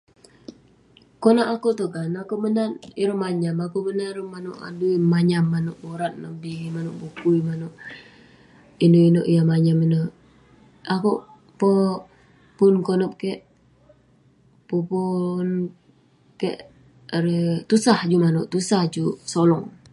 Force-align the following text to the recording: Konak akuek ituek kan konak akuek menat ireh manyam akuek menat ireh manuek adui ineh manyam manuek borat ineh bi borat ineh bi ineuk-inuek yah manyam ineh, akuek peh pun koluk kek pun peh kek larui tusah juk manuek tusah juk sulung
Konak 1.21 1.49
akuek 1.53 1.75
ituek 1.75 1.91
kan 1.93 2.03
konak 2.05 2.23
akuek 2.25 2.41
menat 2.43 2.71
ireh 3.01 3.19
manyam 3.23 3.57
akuek 3.65 3.85
menat 3.87 4.07
ireh 4.11 4.27
manuek 4.33 4.61
adui 4.67 4.89
ineh 4.97 5.09
manyam 5.13 5.45
manuek 5.53 5.79
borat 5.83 6.13
ineh 6.17 6.33
bi 6.41 6.51
borat 6.73 6.91
ineh 6.93 6.93
bi 6.99 7.29
ineuk-inuek 9.09 9.27
yah 9.35 9.45
manyam 9.51 9.79
ineh, 9.85 10.05
akuek 10.95 11.19
peh 11.59 11.91
pun 12.57 12.73
koluk 12.87 13.13
kek 13.21 13.39
pun 14.67 15.47
peh 15.67 15.69
kek 16.39 16.57
larui 17.11 17.41
tusah 17.69 17.99
juk 18.09 18.21
manuek 18.25 18.49
tusah 18.53 18.83
juk 18.93 19.15
sulung 19.31 19.65